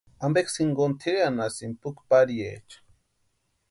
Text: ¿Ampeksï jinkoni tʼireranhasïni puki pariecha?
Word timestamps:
¿Ampeksï 0.23 0.55
jinkoni 0.63 0.95
tʼireranhasïni 1.01 1.79
puki 1.81 2.01
pariecha? 2.09 2.77